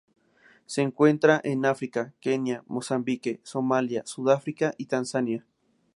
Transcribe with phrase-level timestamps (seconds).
[0.65, 5.45] Se encuentran en África: Kenia, Mozambique, Somalia, Sudáfrica y Tanzania.